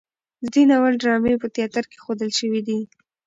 [0.41, 2.79] د دې ناول ډرامې په تیاتر کې ښودل شوي دي.